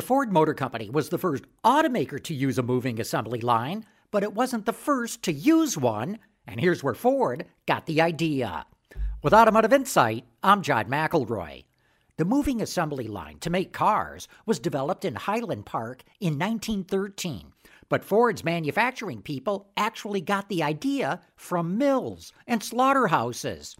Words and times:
The 0.00 0.06
Ford 0.06 0.32
Motor 0.32 0.54
Company 0.54 0.88
was 0.88 1.10
the 1.10 1.18
first 1.18 1.44
automaker 1.62 2.18
to 2.22 2.32
use 2.32 2.56
a 2.56 2.62
moving 2.62 2.98
assembly 2.98 3.42
line, 3.42 3.84
but 4.10 4.22
it 4.22 4.32
wasn't 4.32 4.64
the 4.64 4.72
first 4.72 5.22
to 5.24 5.30
use 5.30 5.76
one, 5.76 6.18
and 6.46 6.58
here's 6.58 6.82
where 6.82 6.94
Ford 6.94 7.44
got 7.66 7.84
the 7.84 8.00
idea. 8.00 8.64
With 9.22 9.34
Automotive 9.34 9.74
Insight, 9.74 10.24
I'm 10.42 10.62
John 10.62 10.86
McElroy. 10.86 11.64
The 12.16 12.24
moving 12.24 12.62
assembly 12.62 13.08
line 13.08 13.40
to 13.40 13.50
make 13.50 13.74
cars 13.74 14.26
was 14.46 14.58
developed 14.58 15.04
in 15.04 15.16
Highland 15.16 15.66
Park 15.66 16.02
in 16.18 16.38
1913, 16.38 17.52
but 17.90 18.02
Ford's 18.02 18.42
manufacturing 18.42 19.20
people 19.20 19.70
actually 19.76 20.22
got 20.22 20.48
the 20.48 20.62
idea 20.62 21.20
from 21.36 21.76
mills 21.76 22.32
and 22.46 22.62
slaughterhouses. 22.62 23.76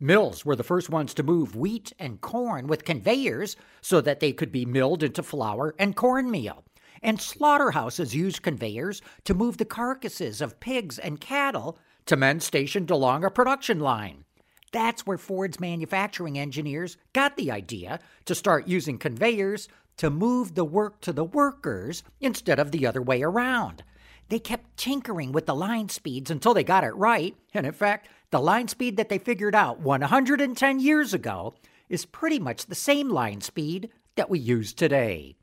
Mills 0.00 0.44
were 0.44 0.54
the 0.54 0.62
first 0.62 0.90
ones 0.90 1.12
to 1.14 1.24
move 1.24 1.56
wheat 1.56 1.92
and 1.98 2.20
corn 2.20 2.68
with 2.68 2.84
conveyors 2.84 3.56
so 3.80 4.00
that 4.00 4.20
they 4.20 4.32
could 4.32 4.52
be 4.52 4.64
milled 4.64 5.02
into 5.02 5.24
flour 5.24 5.74
and 5.76 5.96
cornmeal. 5.96 6.64
And 7.02 7.20
slaughterhouses 7.20 8.14
used 8.14 8.42
conveyors 8.42 9.02
to 9.24 9.34
move 9.34 9.56
the 9.56 9.64
carcasses 9.64 10.40
of 10.40 10.60
pigs 10.60 10.98
and 11.00 11.20
cattle 11.20 11.78
to 12.06 12.16
men 12.16 12.38
stationed 12.38 12.90
along 12.90 13.24
a 13.24 13.30
production 13.30 13.80
line. 13.80 14.24
That's 14.70 15.04
where 15.04 15.18
Ford's 15.18 15.58
manufacturing 15.58 16.38
engineers 16.38 16.96
got 17.12 17.36
the 17.36 17.50
idea 17.50 17.98
to 18.26 18.34
start 18.34 18.68
using 18.68 18.98
conveyors 18.98 19.68
to 19.96 20.10
move 20.10 20.54
the 20.54 20.64
work 20.64 21.00
to 21.00 21.12
the 21.12 21.24
workers 21.24 22.04
instead 22.20 22.60
of 22.60 22.70
the 22.70 22.86
other 22.86 23.02
way 23.02 23.22
around. 23.22 23.82
They 24.28 24.38
kept 24.38 24.76
tinkering 24.76 25.32
with 25.32 25.46
the 25.46 25.54
line 25.54 25.88
speeds 25.88 26.30
until 26.30 26.54
they 26.54 26.64
got 26.64 26.84
it 26.84 26.94
right, 26.94 27.34
and 27.54 27.66
in 27.66 27.72
fact, 27.72 28.08
the 28.30 28.40
line 28.40 28.68
speed 28.68 28.96
that 28.96 29.08
they 29.08 29.18
figured 29.18 29.54
out 29.54 29.80
110 29.80 30.80
years 30.80 31.14
ago 31.14 31.54
is 31.88 32.04
pretty 32.04 32.38
much 32.38 32.66
the 32.66 32.74
same 32.74 33.08
line 33.08 33.40
speed 33.40 33.90
that 34.16 34.28
we 34.28 34.38
use 34.38 34.72
today. 34.74 35.36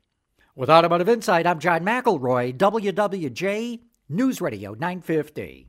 With 0.54 0.70
Automotive 0.70 1.08
Insight, 1.08 1.46
I'm 1.46 1.58
John 1.58 1.84
McElroy, 1.84 2.56
WWJ 2.56 3.80
News 4.08 4.40
Radio 4.40 4.72
950. 4.74 5.68